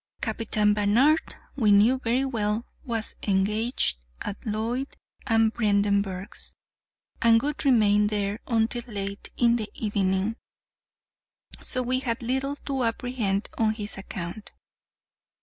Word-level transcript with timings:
Captain 0.19 0.73
Barnard, 0.73 1.35
we 1.55 1.71
knew 1.71 1.99
very 2.03 2.25
well, 2.25 2.65
was 2.83 3.15
engaged 3.21 3.99
at 4.23 4.43
Lloyd 4.47 4.87
and 5.27 5.53
Vredenburgh's, 5.53 6.55
and 7.21 7.39
would 7.43 7.63
remain 7.65 8.07
there 8.07 8.39
until 8.47 8.81
late 8.91 9.29
in 9.37 9.57
the 9.57 9.69
evening, 9.75 10.37
so 11.61 11.83
we 11.83 11.99
had 11.99 12.23
little 12.23 12.55
to 12.55 12.83
apprehend 12.83 13.47
on 13.59 13.75
his 13.75 13.95
account. 13.95 14.53